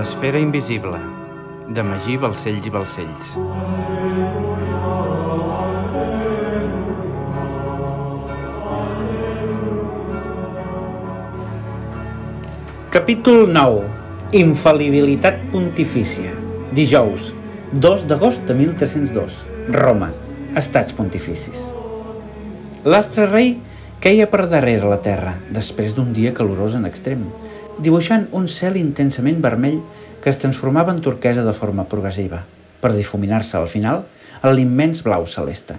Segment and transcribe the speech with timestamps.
[0.00, 0.96] L'esfera invisible,
[1.76, 3.32] de Magí Balcells i Balcells.
[12.94, 13.82] Capítol 9.
[14.40, 16.32] Infal·libilitat pontifícia.
[16.72, 17.34] Dijous,
[17.76, 19.36] 2 d'agost de 1302.
[19.76, 20.08] Roma.
[20.56, 21.60] Estats pontificis.
[22.88, 23.58] L'astre rei
[24.00, 27.28] queia per darrere la terra, després d'un dia calorós en extrem,
[27.80, 29.80] dibuixant un cel intensament vermell
[30.22, 32.44] que es transformava en turquesa de forma progressiva,
[32.80, 34.04] per difuminar-se al final
[34.40, 35.76] a l'immens blau celeste.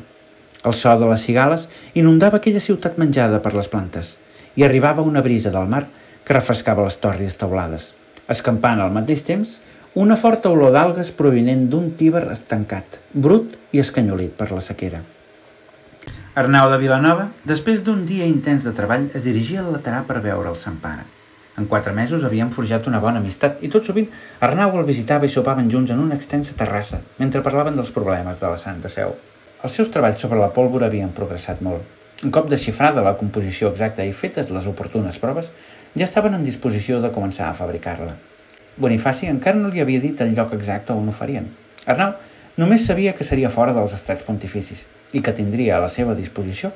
[0.64, 1.67] El so de les cigales
[1.98, 4.16] inundava aquella ciutat menjada per les plantes
[4.55, 5.88] i arribava una brisa del mar
[6.26, 7.94] que refrescava les tòrries taulades,
[8.30, 9.58] escampant al mateix temps
[9.94, 15.02] una forta olor d'algues provinent d'un tíber estancat, brut i escanyolit per la sequera.
[16.36, 20.47] Arnau de Vilanova, després d'un dia intens de treball, es dirigia al laterà per veure
[20.53, 21.03] el Sant Pare.
[21.59, 24.07] En quatre mesos havien forjat una bona amistat i tot sovint
[24.47, 28.47] Arnau el visitava i sopaven junts en una extensa terrassa mentre parlaven dels problemes de
[28.47, 29.11] la Santa Seu.
[29.61, 31.83] Els seus treballs sobre la pólvora havien progressat molt.
[32.23, 35.52] Un cop desxifrada la composició exacta i fetes les oportunes proves,
[35.97, 38.16] ja estaven en disposició de començar a fabricar-la.
[38.77, 41.49] Bonifaci encara no li havia dit el lloc exacte on ho farien.
[41.85, 42.16] Arnau
[42.61, 46.72] només sabia que seria fora dels estats pontificis i que tindria a la seva disposició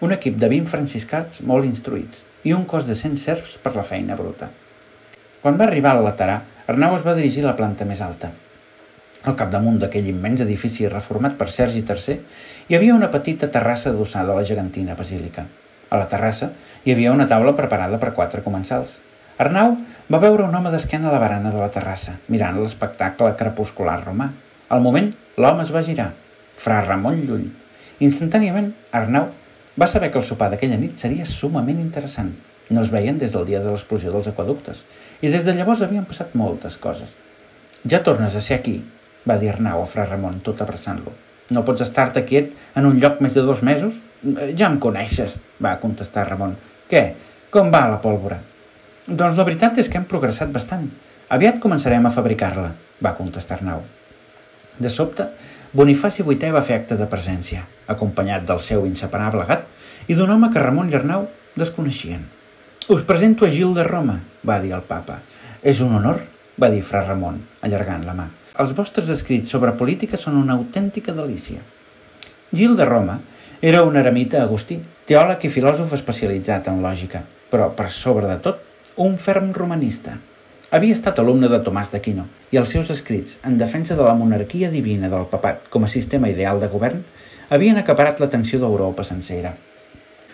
[0.00, 3.84] un equip de 20 franciscans molt instruïts i un cos de 100 serfs per la
[3.84, 4.50] feina bruta.
[5.42, 8.30] Quan va arribar al laterà, Arnau es va dirigir a la planta més alta.
[9.24, 12.16] Al capdamunt d'aquell immens edifici reformat per Sergi III
[12.68, 15.46] hi havia una petita terrassa adossada a la gegantina basílica.
[15.88, 16.50] A la terrassa
[16.84, 18.98] hi havia una taula preparada per quatre comensals.
[19.40, 19.76] Arnau
[20.12, 24.30] va veure un home d'esquena a la barana de la terrassa, mirant l'espectacle crepuscular romà.
[24.68, 26.10] Al moment, l'home es va girar.
[26.56, 27.48] Fra Ramon Llull.
[28.04, 29.30] Instantàniament, Arnau
[29.80, 32.32] va saber que el sopar d'aquella nit seria sumament interessant.
[32.70, 34.84] No es veien des del dia de l'explosió dels aquaductes,
[35.20, 37.10] i des de llavors havien passat moltes coses.
[37.84, 38.78] Ja tornes a ser aquí,
[39.28, 41.12] va dir Arnau a Fra Ramon, tot abraçant-lo.
[41.50, 43.98] No pots estar-te quiet en un lloc més de dos mesos?
[44.24, 46.56] Eh, ja em coneixes, va contestar Ramon.
[46.88, 47.04] Què?
[47.52, 48.40] Com va la pólvora?
[49.06, 50.86] Doncs la veritat és que hem progressat bastant.
[51.34, 52.70] Aviat començarem a fabricar-la,
[53.04, 53.84] va contestar Arnau.
[54.78, 55.28] De sobte,
[55.74, 59.64] Bonifaci VIII va fer acte de presència, acompanyat del seu inseparable gat
[60.06, 61.24] i d'un home que Ramon i Arnau
[61.58, 62.20] desconeixien.
[62.94, 65.16] Us presento a Gil de Roma, va dir el papa.
[65.66, 66.20] És un honor,
[66.62, 68.28] va dir fra Ramon, allargant la mà.
[68.62, 71.58] Els vostres escrits sobre política són una autèntica delícia.
[72.54, 73.18] Gil de Roma
[73.60, 74.78] era un eremita agustí,
[75.10, 78.62] teòleg i filòsof especialitzat en lògica, però, per sobre de tot,
[79.02, 80.20] un ferm romanista.
[80.74, 84.72] Havia estat alumne de Tomàs d'Aquino i els seus escrits en defensa de la monarquia
[84.72, 87.04] divina del papat com a sistema ideal de govern
[87.54, 89.52] havien acaparat l'atenció d'Europa sencera.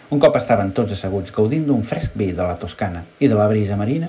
[0.09, 3.51] Un cop estaven tots asseguts gaudint d'un fresc vi de la Toscana i de la
[3.53, 4.09] brisa marina,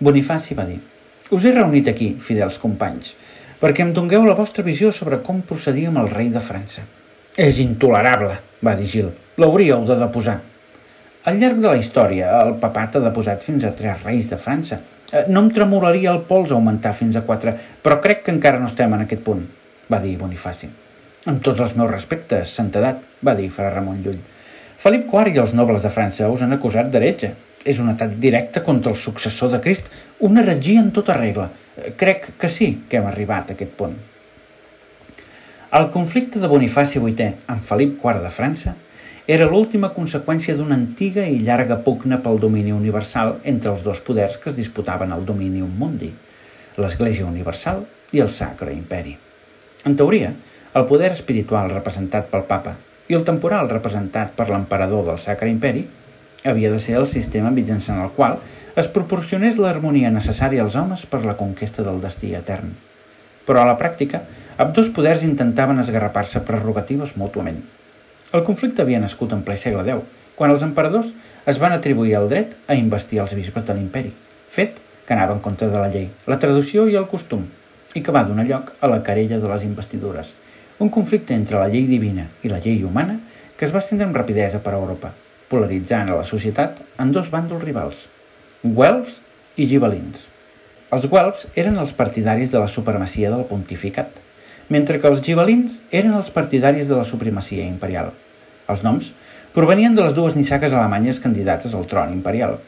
[0.00, 0.80] Bonifaci va dir
[1.28, 3.12] «Us he reunit aquí, fidels companys,
[3.60, 6.88] perquè em dongueu la vostra visió sobre com procedir amb el rei de França.
[7.36, 8.32] És intolerable,
[8.64, 9.12] va dir Gil.
[9.36, 10.40] L'hauríeu de deposar.
[11.28, 14.80] Al llarg de la història, el papat ha deposat fins a tres reis de França.
[15.12, 18.70] Eh, no em tremolaria el pols augmentar fins a quatre, però crec que encara no
[18.70, 19.44] estem en aquest punt,
[19.92, 20.70] va dir Bonifaci.
[21.26, 24.18] Amb tots els meus respectes, santedat, va dir fra Ramon Llull.
[24.78, 27.32] Felip IV i els nobles de França us han acusat d'heretge.
[27.66, 29.88] És un atac directe contra el successor de Crist,
[30.22, 31.48] una heretgia en tota regla.
[31.76, 33.96] Eh, crec que sí que hem arribat a aquest punt.
[35.76, 38.76] El conflicte de Bonifaci VIII amb Felip IV de França
[39.26, 44.36] era l'última conseqüència d'una antiga i llarga pugna pel domini universal entre els dos poders
[44.38, 46.12] que es disputaven el domini mundi,
[46.78, 47.82] l'Església Universal
[48.14, 49.16] i el Sacre Imperi.
[49.84, 50.30] En teoria,
[50.78, 52.76] el poder espiritual representat pel papa
[53.10, 55.82] i el temporal representat per l'emperador del Sacre Imperi
[56.46, 58.38] havia de ser el sistema mitjançant el qual
[58.78, 62.76] es proporcionés l'harmonia necessària als homes per la conquesta del destí etern
[63.46, 64.24] però a la pràctica,
[64.74, 67.60] dos poders intentaven esgarrapar-se prerrogatives mútuament.
[68.34, 70.02] El conflicte havia nascut en ple segle X,
[70.36, 71.12] quan els emperadors
[71.46, 74.10] es van atribuir el dret a investir els bisbes de l'imperi,
[74.50, 77.46] fet que anava en contra de la llei, la traducció i el costum,
[77.94, 80.34] i que va donar lloc a la querella de les investidures,
[80.78, 83.20] un conflicte entre la llei divina i la llei humana
[83.56, 85.14] que es va estendre amb rapidesa per Europa,
[85.48, 88.04] polaritzant a la societat en dos bàndols rivals,
[88.62, 89.20] Guelfs
[89.56, 90.26] i Gibelins.
[90.92, 94.20] Els guelfs eren els partidaris de la supremacia del pontificat,
[94.68, 98.12] mentre que els gibelins eren els partidaris de la supremacia imperial.
[98.70, 99.12] Els noms
[99.54, 102.58] provenien de les dues nissaques alemanyes candidates al tron imperial.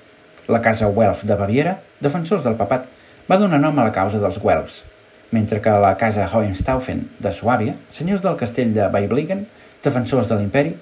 [0.49, 2.87] La casa Welf de Baviera, defensors del papat,
[3.29, 4.83] va donar nom a la causa dels Welfs,
[5.31, 9.45] mentre que la casa Hohenstaufen de Suàbia, senyors del castell de Beiblingen,
[9.85, 10.73] defensors de l'imperi,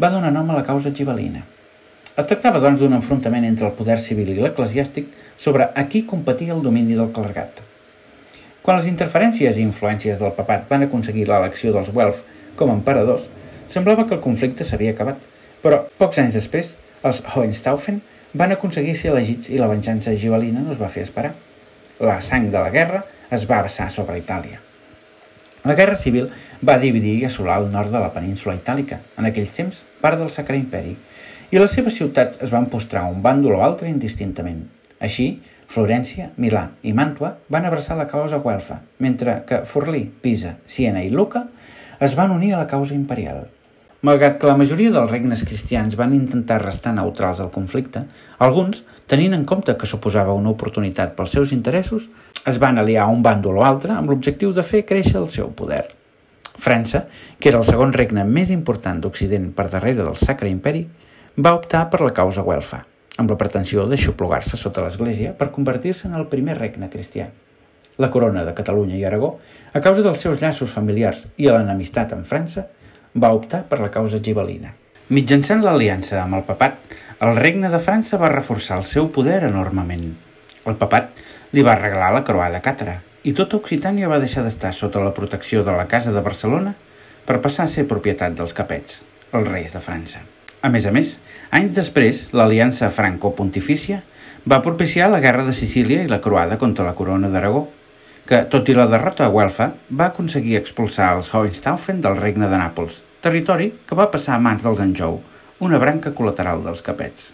[0.00, 1.42] va donar nom a la causa gibelina.
[2.14, 5.10] Es tractava, doncs, d'un enfrontament entre el poder civil i l'eclesiàstic
[5.40, 7.64] sobre a qui competia el domini del clergat.
[8.62, 12.22] Quan les interferències i influències del papat van aconseguir l'elecció dels Welf
[12.56, 13.24] com a emperadors,
[13.72, 15.20] semblava que el conflicte s'havia acabat,
[15.64, 18.02] però pocs anys després, els Hohenstaufen
[18.36, 21.32] van aconseguir ser elegits i la venjança gibelina no es va fer esperar.
[22.00, 24.60] La sang de la guerra es va vessar sobre Itàlia.
[25.64, 26.30] La Guerra Civil
[26.64, 30.30] va dividir i assolar el nord de la península itàlica, en aquells temps part del
[30.32, 30.94] Sacre Imperi,
[31.50, 34.62] i les seves ciutats es van postrar un bàndol o altre indistintament.
[35.00, 35.34] Així,
[35.70, 41.12] Florència, Milà i Màntua van abraçar la causa guelfa, mentre que Forlì, Pisa, Siena i
[41.14, 41.44] Luca
[42.02, 43.44] es van unir a la causa imperial.
[44.02, 48.02] Malgrat que la majoria dels regnes cristians van intentar restar neutrals al conflicte,
[48.42, 52.08] alguns, tenint en compte que suposava una oportunitat pels seus interessos,
[52.50, 55.54] es van aliar a un bàndol o altre amb l'objectiu de fer créixer el seu
[55.54, 55.84] poder.
[56.58, 57.06] França,
[57.38, 60.88] que era el segon regne més important d'Occident per darrere del Sacre Imperi,
[61.38, 62.88] va optar per la causa guelfa,
[63.20, 67.28] amb la pretensió d'aixoplugar-se sota l'Església per convertir-se en el primer regne cristià.
[68.00, 69.34] La corona de Catalunya i Aragó,
[69.76, 72.64] a causa dels seus llaços familiars i a l'enemistat amb França,
[73.12, 74.72] va optar per la causa gibelina.
[75.10, 76.80] Mitjançant l'aliança amb el papat,
[77.20, 80.08] el regne de França va reforçar el seu poder enormement.
[80.64, 81.20] El papat
[81.52, 85.64] li va regalar la croada càtera i tota Occitània va deixar d'estar sota la protecció
[85.66, 86.72] de la Casa de Barcelona
[87.26, 89.02] per passar a ser propietat dels capets,
[89.36, 90.24] els reis de França.
[90.60, 91.14] A més a més,
[91.56, 94.02] anys després, l'aliança franco-pontifícia
[94.44, 97.62] va propiciar la Guerra de Sicília i la croada contra la corona d'Aragó,
[98.28, 102.60] que, tot i la derrota a Huelfa, va aconseguir expulsar els Hohenstaufen del regne de
[102.60, 105.16] Nàpols, territori que va passar a mans dels Anjou,
[105.64, 107.30] una branca col·lateral dels capets.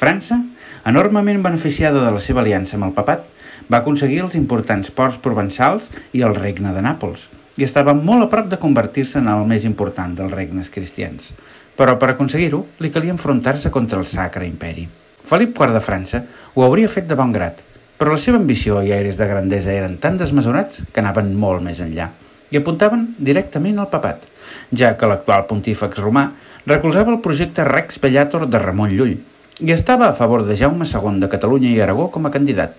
[0.00, 0.40] França,
[0.88, 3.28] enormement beneficiada de la seva aliança amb el papat,
[3.68, 8.32] va aconseguir els importants ports provençals i el regne de Nàpols, i estava molt a
[8.32, 11.34] prop de convertir-se en el més important dels regnes cristians.
[11.76, 14.86] Però per aconseguir-ho, li calia enfrontar-se contra el Sacre Imperi.
[15.26, 16.22] Felip IV de França
[16.54, 17.60] ho hauria fet de bon grat,
[17.96, 21.80] però la seva ambició i aires de grandesa eren tan desmesurats que anaven molt més
[21.84, 22.10] enllà
[22.50, 24.20] i apuntaven directament al papat,
[24.70, 26.28] ja que l'actual pontífex romà
[26.66, 29.16] recolzava el projecte Rex Bellator de Ramon Llull
[29.66, 32.76] i estava a favor de Jaume II de Catalunya i Aragó com a candidat.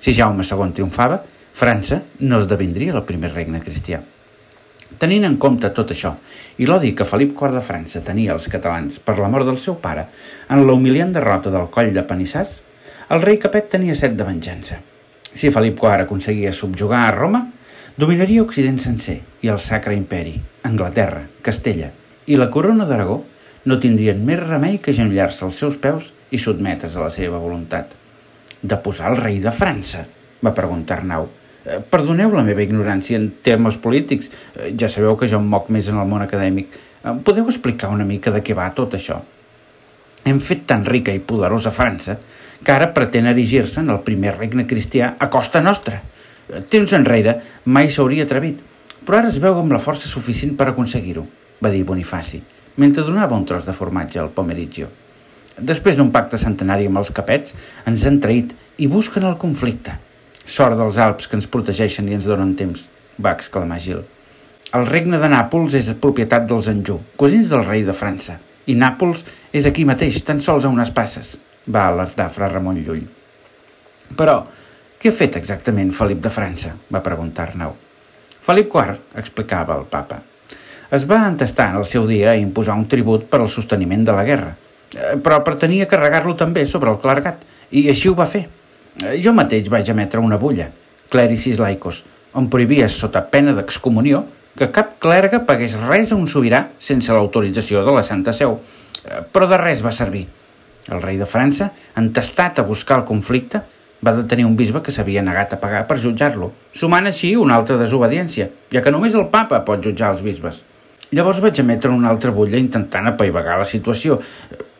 [0.00, 1.20] Si Jaume II triomfava,
[1.54, 4.02] França no esdevindria el primer regne cristià.
[4.98, 6.12] Tenint en compte tot això
[6.62, 9.76] i l'odi que Felip IV de França tenia als catalans per la mort del seu
[9.82, 10.06] pare
[10.48, 12.60] en la humiliant derrota del coll de Panissars,
[13.10, 14.80] el rei Capet tenia set de venjança.
[15.34, 17.42] Si Felip IV aconseguia subjugar a Roma,
[17.96, 21.90] dominaria Occident sencer i el Sacre Imperi, Anglaterra, Castella
[22.26, 23.20] i la corona d'Aragó
[23.64, 27.94] no tindrien més remei que genollar-se als seus peus i sotmetre's a la seva voluntat
[28.64, 30.04] de posar el rei de França?
[30.44, 31.28] va preguntar Arnau.
[31.64, 34.30] Eh, perdoneu la meva ignorància en termes polítics.
[34.54, 36.76] Eh, ja sabeu que jo em moc més en el món acadèmic.
[37.02, 39.20] Eh, podeu explicar una mica de què va tot això?
[40.24, 42.18] Hem fet tan rica i poderosa França
[42.64, 46.00] que ara pretén erigir-se en el primer regne cristià a costa nostra.
[46.72, 48.60] Temps enrere mai s'hauria atrevit,
[49.04, 51.24] però ara es veu amb la força suficient per aconseguir-ho,
[51.60, 52.40] va dir Bonifaci,
[52.80, 54.88] mentre donava un tros de formatge al Pomerizio.
[55.60, 57.54] Després d'un pacte centenari amb els capets,
[57.86, 59.98] ens han traït i busquen el conflicte.
[60.44, 62.88] Sort dels Alps que ens protegeixen i ens donen temps,
[63.20, 64.02] va exclamar Gil.
[64.74, 69.22] El regne de Nàpols és propietat dels Anjou, cosins del rei de França, i Nàpols
[69.52, 71.36] és aquí mateix, tan sols a unes passes,
[71.68, 73.06] va alertar fra Ramon Llull.
[74.18, 74.40] Però,
[75.00, 76.74] què ha fet exactament Felip de França?
[76.92, 77.76] va preguntar Arnau.
[78.44, 80.20] Felip IV, explicava el papa,
[80.94, 84.12] es va entestar en el seu dia a imposar un tribut per al sosteniment de
[84.12, 84.52] la guerra,
[84.94, 87.42] Eh, però pretenia carregar-lo també sobre el clergat,
[87.74, 88.46] i així ho va fer.
[89.02, 90.68] Eh, jo mateix vaig emetre una bulla,
[91.10, 92.04] Clericis Laicos,
[92.38, 94.22] on prohibia sota pena d'excomunió
[94.54, 98.54] que cap clergue pagués res a un sobirà sense l'autorització de la Santa Seu,
[99.02, 100.28] eh, però de res va servir.
[100.92, 103.62] El rei de França, entestat a buscar el conflicte,
[104.04, 107.78] va detenir un bisbe que s'havia negat a pagar per jutjar-lo, sumant així una altra
[107.80, 110.60] desobediència, ja que només el papa pot jutjar els bisbes.
[111.14, 114.20] Llavors vaig emetre una altra bulla intentant apaivagar la situació,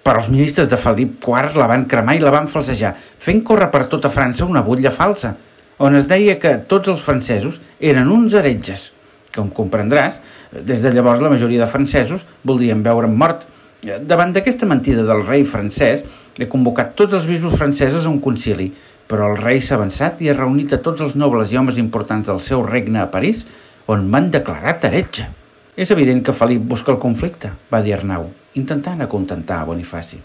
[0.05, 3.71] però els ministres de Felip IV la van cremar i la van falsejar, fent córrer
[3.73, 5.33] per tota França una butlla falsa,
[5.81, 8.91] on es deia que tots els francesos eren uns heretges.
[9.35, 10.21] Com comprendràs,
[10.53, 13.49] des de llavors la majoria de francesos voldrien veure'm mort.
[13.83, 16.05] Davant d'aquesta mentida del rei francès,
[16.39, 18.71] he convocat tots els bisbos francesos a un concili,
[19.09, 22.29] però el rei s'ha avançat i ha reunit a tots els nobles i homes importants
[22.29, 23.45] del seu regne a París,
[23.89, 25.29] on m'han declarat heretge.
[25.77, 28.31] És evident que Felip busca el conflicte, va dir Arnau,
[28.61, 30.21] intentant acontentar a Bonifaci.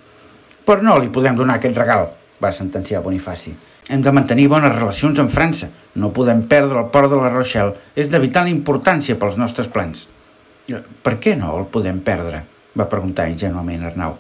[0.66, 2.10] Però no li podem donar aquest regal,
[2.42, 3.56] va sentenciar Bonifaci.
[3.90, 5.72] Hem de mantenir bones relacions amb França.
[5.98, 7.74] No podem perdre el port de la Rochelle.
[7.96, 10.06] És de vital importància pels nostres plans.
[10.70, 12.44] Per què no el podem perdre?
[12.78, 14.14] va preguntar ingenuament Arnau.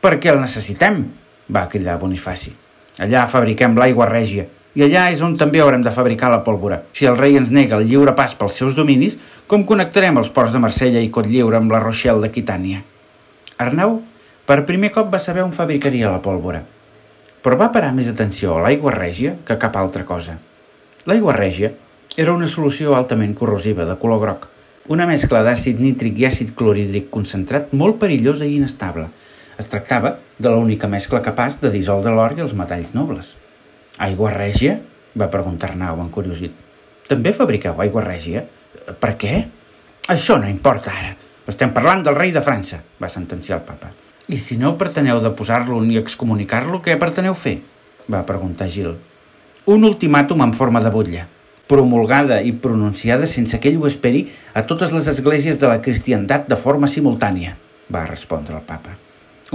[0.00, 1.02] Perquè el necessitem,
[1.50, 2.54] va cridar Bonifaci.
[3.02, 4.46] Allà fabriquem l'aigua règia
[4.78, 6.78] i allà és on també haurem de fabricar la pólvora.
[6.94, 9.16] Si el rei ens nega el lliure pas pels seus dominis,
[9.50, 12.84] com connectarem els ports de Marsella i Cotlliure amb la Rochelle d'Aquitània?
[13.60, 13.98] Arnau,
[14.48, 16.62] per primer cop va saber on fabricaria la pólvora,
[17.44, 20.38] però va parar més atenció a l'aigua règia que cap altra cosa.
[21.08, 21.72] L'aigua règia
[22.16, 24.48] era una solució altament corrosiva de color groc,
[24.90, 29.06] una mescla d'àcid nítric i àcid clorhídric concentrat molt perillosa i inestable.
[29.60, 33.34] Es tractava de l'única mescla capaç de dissoldre l'or i els metalls nobles.
[34.00, 34.80] Aigua règia?
[35.20, 36.54] va preguntar Arnau, encuriosit.
[37.10, 38.44] També fabriqueu aigua règia?
[39.02, 39.34] Per què?
[40.08, 41.16] Això no importa ara.
[41.50, 43.90] Estem parlant del rei de França, va sentenciar el papa.
[44.30, 47.58] I si no preteneu de posar-lo ni excomunicar-lo, què preteneu fer?
[48.10, 48.92] va preguntar Gil.
[49.70, 51.26] Un ultimàtum en forma de butlla,
[51.70, 56.46] promulgada i pronunciada sense que ell ho esperi a totes les esglésies de la cristiandat
[56.50, 57.56] de forma simultània,
[57.90, 58.94] va respondre el papa.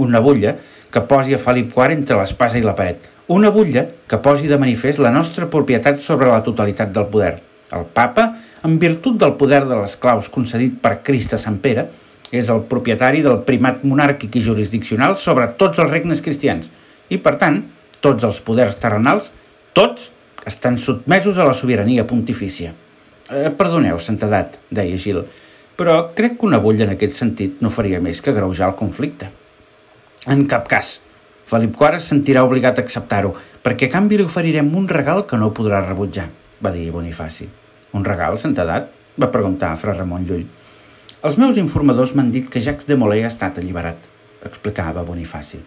[0.00, 0.56] Una butlla
[0.92, 3.00] que posi a Felip IV entre l'espasa i la paret,
[3.32, 7.34] una butlla que posi de manifest la nostra propietat sobre la totalitat del poder.
[7.74, 8.28] El papa,
[8.64, 11.88] en virtut del poder de les claus concedit per Crist a Sant Pere,
[12.34, 16.70] és el propietari del primat monàrquic i jurisdiccional sobre tots els regnes cristians
[17.08, 17.60] i, per tant,
[18.02, 19.30] tots els poders terrenals,
[19.74, 20.10] tots,
[20.46, 22.72] estan sotmesos a la sobirania pontifícia.
[23.30, 25.24] Eh, perdoneu, santedat, deia Gil,
[25.78, 29.30] però crec que una butlla en aquest sentit no faria més que greujar el conflicte.
[30.26, 30.96] En cap cas,
[31.46, 33.30] Felip IV es sentirà obligat a acceptar-ho,
[33.62, 36.26] perquè a canvi li oferirem un regal que no podrà rebutjar,
[36.62, 37.48] va dir Bonifaci.
[37.92, 38.92] Un regal, santedat?
[39.16, 40.44] va preguntar Fra Ramon Llull.
[41.24, 43.96] Els meus informadors m'han dit que Jacques de Molay ha estat alliberat,
[44.44, 45.62] explicava Bonifaci.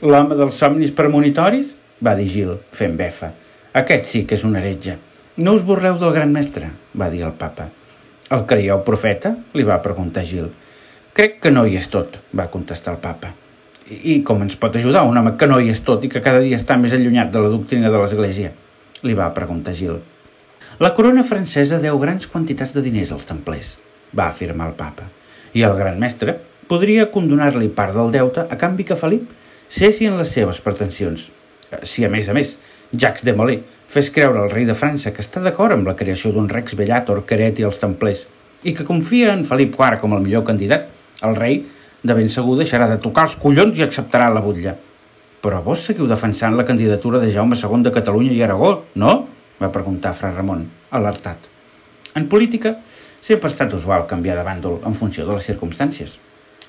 [0.00, 1.74] L'home dels somnis premonitoris?
[2.00, 3.34] va dir Gil, fent befa.
[3.76, 4.96] Aquest sí que és un heretge.
[5.36, 7.68] No us borreu del gran mestre, va dir el papa.
[8.32, 9.34] El creieu profeta?
[9.54, 10.48] li va preguntar Gil.
[11.12, 13.34] Crec que no hi és tot, va contestar el papa.
[13.90, 16.40] I com ens pot ajudar un home que no hi és tot i que cada
[16.40, 18.52] dia està més allunyat de la doctrina de l'Església?
[19.06, 19.98] Li va preguntar Gil.
[20.80, 23.74] La corona francesa deu grans quantitats de diners als templers,
[24.16, 25.08] va afirmar el papa,
[25.52, 26.36] i el gran mestre
[26.70, 29.30] podria condonar-li part del deute a canvi que Felip
[29.68, 31.28] cessi en les seves pretensions.
[31.82, 32.56] Si, a més a més,
[32.92, 36.32] Jacques de Molay fes creure al rei de França que està d'acord amb la creació
[36.34, 38.26] d'un rex bellator que hereti els templers
[38.62, 40.88] i que confia en Felip IV com el millor candidat,
[41.26, 41.62] el rei
[42.02, 44.76] de ben segur deixarà de tocar els collons i acceptarà la butlla.
[45.40, 49.12] Però vos seguiu defensant la candidatura de Jaume II de Catalunya i Aragó, no?
[49.60, 51.48] va preguntar Fra Ramon, alertat.
[52.14, 52.76] En política,
[53.20, 56.18] sempre ha estat usual canviar de bàndol en funció de les circumstàncies.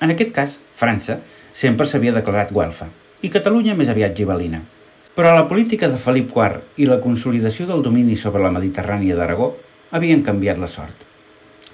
[0.00, 1.18] En aquest cas, França
[1.52, 2.88] sempre s'havia declarat guelfa
[3.22, 4.62] i Catalunya més aviat gibelina.
[5.12, 9.52] Però la política de Felip IV i la consolidació del domini sobre la Mediterrània d'Aragó
[9.92, 10.96] havien canviat la sort.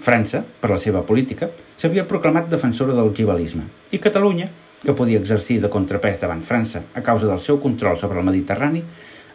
[0.02, 4.48] França, per la seva política, s'havia proclamat defensora del gibalisme i Catalunya,
[4.84, 8.82] que podia exercir de contrapès davant França a causa del seu control sobre el Mediterrani,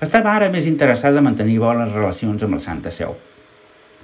[0.01, 3.15] estava ara més interessada a mantenir bones relacions amb la Santa Seu.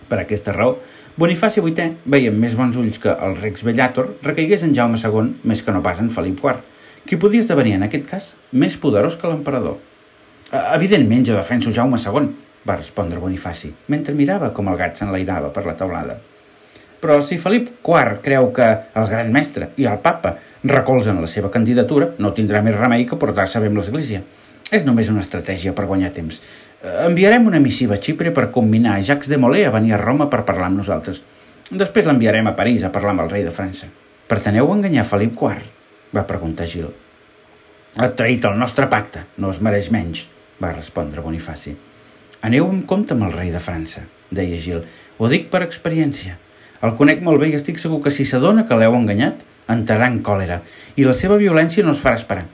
[0.09, 0.77] Per aquesta raó,
[1.19, 5.63] Bonifaci VIII veia més bons ulls que el Rex Bellator recaigués en Jaume II més
[5.63, 6.61] que no pas en Felip IV,
[7.05, 9.79] qui podia esdevenir en aquest cas més poderós que l'emperador.
[10.75, 12.29] Evidentment jo defenso Jaume II,
[12.65, 16.19] va respondre Bonifaci, mentre mirava com el gat s'enlairava per la taulada.
[16.99, 18.67] Però si Felip IV creu que
[18.99, 23.19] el gran mestre i el papa recolzen la seva candidatura, no tindrà més remei que
[23.19, 24.21] portar-se bé amb l'Església.
[24.69, 26.41] És només una estratègia per guanyar temps.
[26.83, 30.29] Eh, enviarem una missiva a Xipre per combinar Jacques de Molay a venir a Roma
[30.29, 31.23] per parlar amb nosaltres.
[31.71, 33.89] Després l'enviarem a París a parlar amb el rei de França.
[34.27, 35.63] Preteneu enganyar Felip IV?
[36.13, 36.89] va preguntar Gil.
[37.97, 40.27] Ha traït el nostre pacte, no es mereix menys,
[40.61, 41.75] va respondre Bonifaci.
[42.45, 44.85] Aneu amb compte amb el rei de França, deia Gil.
[45.17, 46.37] Ho dic per experiència.
[46.85, 50.21] El conec molt bé i estic segur que si s'adona que l'heu enganyat, entrarà en
[50.25, 50.61] còlera
[50.97, 52.45] i la seva violència no es farà esperar.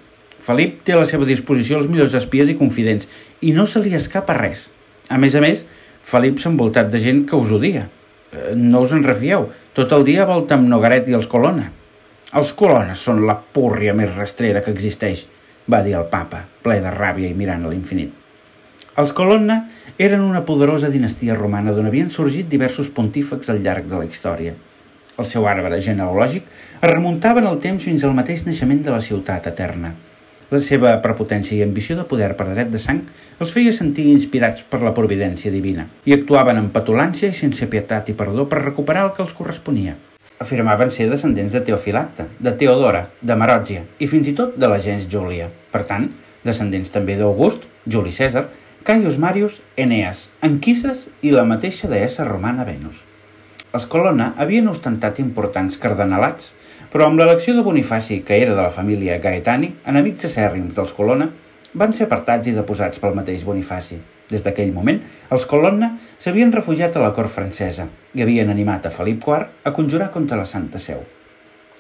[0.46, 3.08] Felip té a la seva disposició els millors espies i confidents
[3.42, 4.68] i no se li escapa res.
[5.10, 5.64] A més a més,
[6.06, 7.88] Felip s'ha envoltat de gent que us odia.
[8.32, 9.48] Eh, no us en refieu.
[9.74, 11.72] Tot el dia volta amb Nogaret i els Colonna.
[12.38, 15.26] Els Colonna són la púrria més rastrera que existeix,
[15.72, 18.25] va dir el papa, ple de ràbia i mirant a l'infinit.
[18.96, 19.58] Els Colonna
[20.00, 24.54] eren una poderosa dinastia romana d'on havien sorgit diversos pontífecs al llarg de la història.
[25.20, 26.48] El seu arbre genealògic
[26.80, 29.92] es remuntava en el temps fins al mateix naixement de la ciutat eterna.
[30.48, 33.04] La seva prepotència i ambició de poder per dret de sang
[33.44, 38.12] els feia sentir inspirats per la providència divina i actuaven amb petulància i sense pietat
[38.12, 39.98] i perdó per recuperar el que els corresponia.
[40.40, 44.80] Afirmaven ser descendents de Teofilacta, de Teodora, de Marògia i fins i tot de la
[44.80, 45.50] gens Júlia.
[45.72, 46.14] Per tant,
[46.48, 48.48] descendents també d'August, Juli Cèsar,
[48.86, 53.00] Caius Marius, Eneas, Anquises i la mateixa deessa romana Venus.
[53.74, 56.52] Els Colonna havien ostentat importants cardenalats,
[56.94, 61.32] però amb l'elecció de Bonifaci, que era de la família Gaetani, enemics acèrrims dels Colonna,
[61.74, 63.98] van ser apartats i deposats pel mateix Bonifaci.
[64.30, 65.02] Des d'aquell moment,
[65.34, 69.74] els Colonna s'havien refugiat a la cort francesa i havien animat a Felip IV a
[69.74, 71.02] conjurar contra la Santa Seu.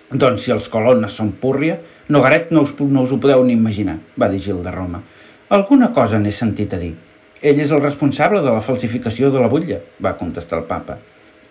[0.10, 1.78] Doncs si els Colonna són púrria,
[2.10, 5.06] Nogaret no us, no us ho podeu ni imaginar, va dir Gil de Roma.
[5.50, 6.96] Alguna cosa n'he sentit a dir.
[7.46, 10.98] Ell és el responsable de la falsificació de la butlla, va contestar el papa.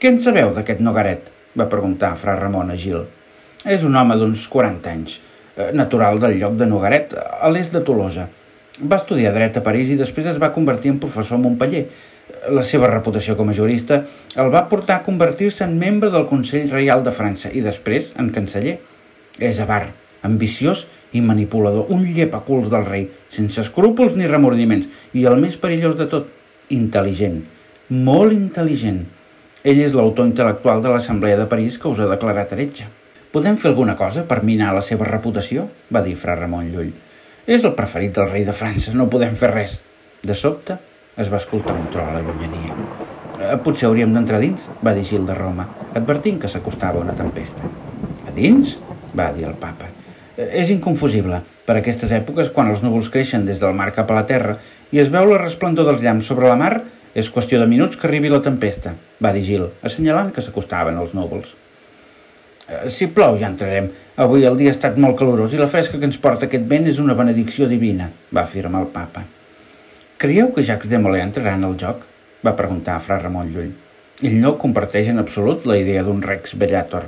[0.01, 1.31] Què en sabeu d'aquest Nogaret?
[1.55, 3.05] va preguntar fra Ramon a Gil.
[3.65, 5.21] És un home d'uns 40 anys,
[5.57, 8.27] eh, natural del lloc de Nogaret, a l'est de Tolosa.
[8.83, 11.87] Va estudiar dret a París i després es va convertir en professor a Montpellier.
[12.51, 14.03] La seva reputació com a jurista
[14.35, 18.31] el va portar a convertir-se en membre del Consell Reial de França i després en
[18.31, 18.81] canceller.
[19.39, 19.93] És avar,
[20.25, 25.97] ambiciós i manipulador, un llepaculs del rei, sense escrúpols ni remordiments, i el més perillós
[26.01, 26.31] de tot,
[26.75, 27.43] intel·ligent,
[27.95, 29.05] molt intel·ligent.
[29.65, 32.89] Ell és l'autor intel·lectual de l'Assemblea de París que us ha declarat heretge.
[33.35, 35.69] Podem fer alguna cosa per minar la seva reputació?
[35.93, 36.93] va dir fra Ramon Llull.
[37.47, 39.81] És el preferit del rei de França, no podem fer res.
[40.23, 40.79] De sobte,
[41.17, 42.77] es va escoltar un tro a la llunyania.
[43.35, 47.69] Eh, potser hauríem d'entrar dins, va dir Gil de Roma, advertint que s'acostava una tempesta.
[48.25, 48.79] A dins?
[49.15, 49.94] va dir el papa.
[50.37, 51.43] És inconfusible.
[51.65, 54.57] Per aquestes èpoques, quan els núvols creixen des del mar cap a la terra
[54.93, 56.75] i es veu la resplendor dels llamps sobre la mar,
[57.15, 61.15] és qüestió de minuts que arribi la tempesta, va dir Gil, assenyalant que s'acostaven els
[61.15, 61.55] núvols.
[62.67, 63.91] Eh, si plou ja entrarem.
[64.17, 66.91] Avui el dia ha estat molt calorós i la fresca que ens porta aquest vent
[66.91, 69.25] és una benedicció divina, va afirmar el papa.
[70.19, 72.03] Creieu que Jacques de Molay entrarà en el joc?
[72.45, 73.73] va preguntar a fra Ramon Llull.
[74.23, 77.07] Ell no comparteix en absolut la idea d'un rex bellator.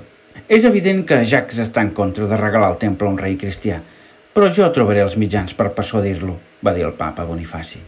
[0.49, 3.81] És evident que Jacques està en contra de regalar el temple a un rei cristià,
[4.37, 7.81] però jo trobaré els mitjans per persuadir-lo, va dir el papa Bonifaci.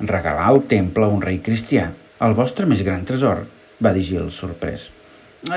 [0.00, 1.90] Regalar el temple a un rei cristià,
[2.22, 3.44] el vostre més gran tresor,
[3.82, 4.88] va dir Gil, sorprès.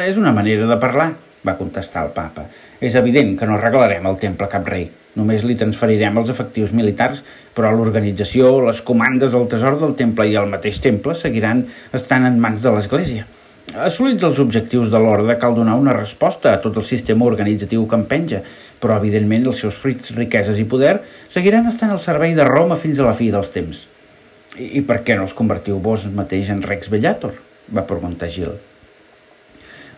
[0.02, 1.14] És una manera de parlar,
[1.46, 2.48] va contestar el papa.
[2.82, 4.90] És evident que no regalarem el temple a cap rei.
[5.16, 7.22] Només li transferirem els efectius militars,
[7.56, 11.64] però l'organització, les comandes, el tesor del temple i el mateix temple seguiran
[11.96, 13.28] estant en mans de l'Església.
[13.74, 17.98] Assolits els objectius de l'ordre, cal donar una resposta a tot el sistema organitzatiu que
[17.98, 18.44] en penja,
[18.80, 21.00] però evidentment els seus fruits, riqueses i poder
[21.34, 23.88] seguiran estant al servei de Roma fins a la fi dels temps.
[24.56, 27.42] I, i per què no els convertiu vos mateix en Rex Bellator?
[27.74, 28.54] va preguntar Gil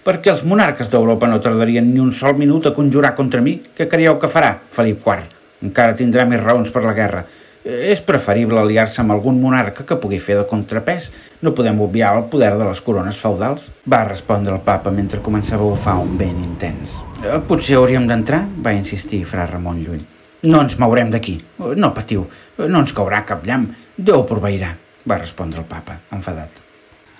[0.07, 3.57] perquè els monarques d'Europa no tardarien ni un sol minut a conjurar contra mi.
[3.75, 5.25] Què creieu que farà Felip IV?
[5.67, 7.25] Encara tindrà més raons per la guerra.
[7.67, 11.09] És preferible aliar-se amb algun monarca que pugui fer de contrapès.
[11.43, 15.65] No podem obviar el poder de les corones feudals, va respondre el papa mentre començava
[15.65, 16.95] a bufar un vent intens.
[17.25, 20.05] Eh, potser hauríem d'entrar, va insistir fra Ramon Llull.
[20.47, 21.35] No ens mourem d'aquí.
[21.75, 22.23] No patiu,
[22.61, 23.67] no ens caurà cap llamp.
[23.97, 24.71] Déu proveirà,
[25.03, 26.63] va respondre el papa, enfadat.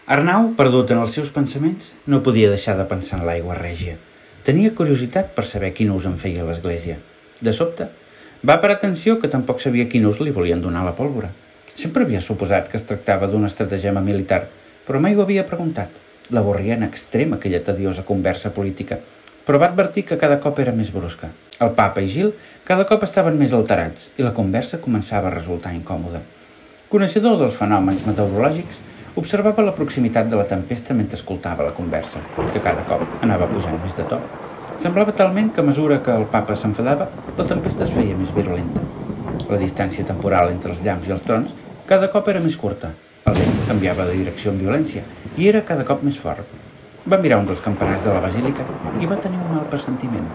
[0.08, 3.98] Arnau, perdut en els seus pensaments, no podia deixar de pensar en l'aigua règia.
[4.48, 7.02] Tenia curiositat per saber quin ús en feia l'Església.
[7.44, 7.90] De sobte,
[8.46, 11.30] va per atenció que tampoc sabia quin ús li volien donar la pólvora.
[11.74, 14.48] Sempre havia suposat que es tractava d'un estratagema militar,
[14.86, 15.90] però mai ho havia preguntat.
[16.30, 19.00] L'avorria en extrem aquella tediosa conversa política,
[19.46, 21.30] però va advertir que cada cop era més brusca.
[21.60, 22.34] El papa i Gil
[22.68, 26.22] cada cop estaven més alterats i la conversa començava a resultar incòmoda.
[26.92, 28.84] Coneixedor dels fenòmens meteorològics,
[29.18, 32.22] Observava la proximitat de la tempesta mentre escoltava la conversa,
[32.54, 34.22] que cada cop anava pujant més de to.
[34.78, 38.84] Semblava talment que a mesura que el papa s'enfadava, la tempesta es feia més virulenta.
[39.50, 41.56] La distància temporal entre els llamps i els trons
[41.90, 42.92] cada cop era més curta.
[43.26, 45.02] El vent canviava de direcció amb violència
[45.36, 46.46] i era cada cop més fort.
[47.10, 48.66] Va mirar un dels campanars de la basílica
[49.02, 50.30] i va tenir un mal pressentiment.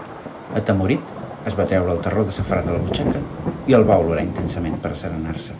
[0.59, 1.13] Atemorit,
[1.47, 3.23] es va treure el terror de safrà de la butxaca
[3.67, 5.55] i el va olorar intensament per asserenar-se.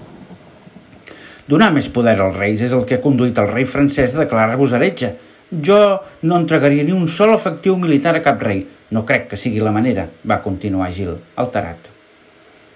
[1.48, 4.76] Donar més poder als reis és el que ha conduït el rei francès a declarar-vos
[4.76, 5.16] heretge.
[5.62, 8.64] Jo no entregaria ni un sol efectiu militar a cap rei.
[8.90, 11.92] No crec que sigui la manera, va continuar Gil, alterat.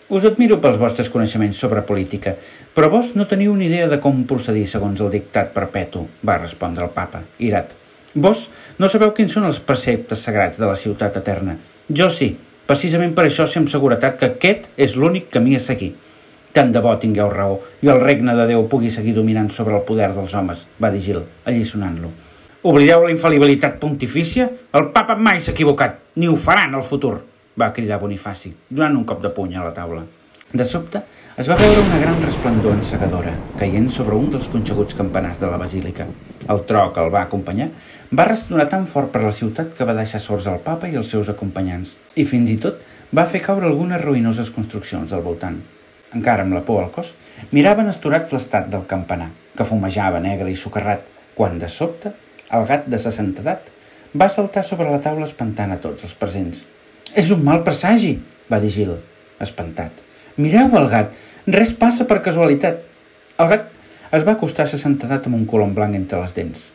[0.07, 2.35] Us admiro pels vostres coneixements sobre política,
[2.73, 6.85] però vos no teniu ni idea de com procedir segons el dictat perpetu, va respondre
[6.85, 7.73] el papa, irat.
[8.13, 8.45] Vos
[8.79, 11.57] no sabeu quins són els preceptes sagrats de la ciutat eterna.
[11.89, 12.29] Jo sí,
[12.69, 15.91] precisament per això sé amb seguretat que aquest és l'únic camí a seguir.
[16.53, 19.83] Tant de bo tingueu raó i el regne de Déu pugui seguir dominant sobre el
[19.89, 22.26] poder dels homes, va dir Gil, allisonant-lo.
[22.65, 24.47] Oblideu la infal·libilitat pontifícia?
[24.73, 27.19] El papa mai s'ha equivocat, ni ho farà en el futur,
[27.53, 30.01] va cridar Bonifaci, donant un cop de puny a la taula.
[30.49, 31.03] De sobte,
[31.37, 35.61] es va veure una gran resplendor encegadora, caient sobre un dels conxeguts campanars de la
[35.61, 36.09] basílica.
[36.49, 37.69] El tro que el va acompanyar
[38.09, 41.13] va ressonar tan fort per la ciutat que va deixar sorts al papa i els
[41.13, 42.81] seus acompanyants, i fins i tot
[43.13, 45.61] va fer caure algunes ruïnoses construccions del voltant
[46.15, 47.13] encara amb la por al cos,
[47.51, 51.03] miraven esturats l'estat del campanar, que fumejava negre i socarrat,
[51.35, 52.13] quan de sobte
[52.53, 53.71] el gat de sessenta edat
[54.17, 56.63] va saltar sobre la taula espantant a tots els presents.
[57.15, 58.17] És un mal presagi,
[58.51, 58.93] va dir Gil,
[59.43, 60.03] espantat.
[60.37, 61.13] Mireu el gat,
[61.47, 62.83] res passa per casualitat.
[63.37, 63.67] El gat
[64.15, 66.69] es va acostar a santedat amb un colom blanc entre les dents.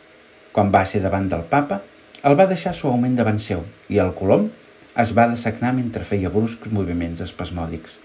[0.53, 1.81] Quan va ser davant del papa,
[2.23, 4.49] el va deixar suaument davant seu i el colom
[5.03, 7.97] es va dessagnar mentre feia bruscs moviments espasmòdics,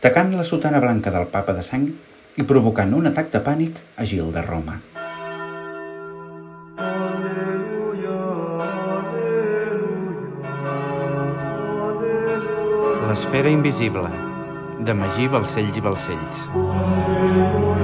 [0.00, 1.88] tacant la sotana blanca del papa de sang
[2.36, 4.78] i provocant un atac de pànic a Gil de Roma.
[13.06, 14.10] L'esfera invisible,
[14.80, 16.44] de Magí Balcells i Balcells.
[16.54, 17.75] Aleluia.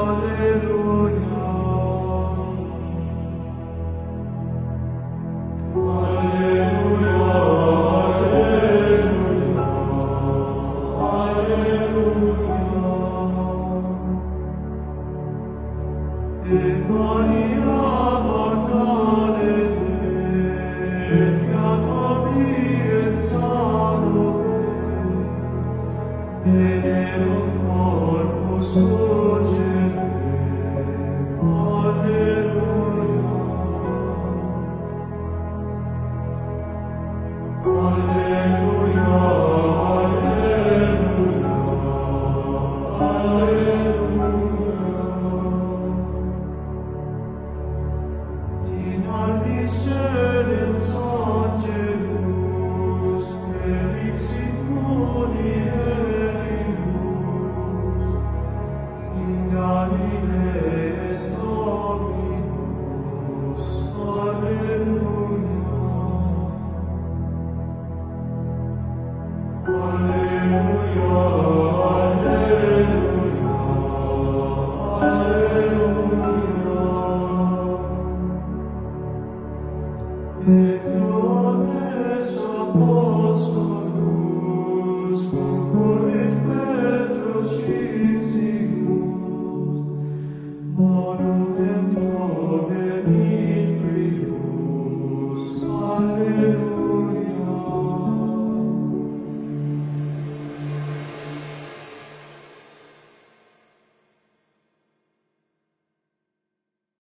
[0.00, 0.69] Hallelujah.